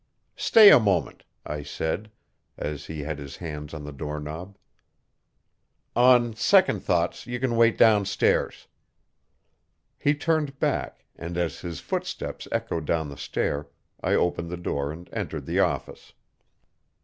[0.39, 2.09] "Stay a moment," I said,
[2.57, 4.57] as he had his hand on the door knob.
[5.95, 8.65] "On second thoughts you can wait down stairs."
[9.99, 13.67] He turned back, and as his footsteps echoed down the stair
[14.01, 16.13] I opened the door and entered the office.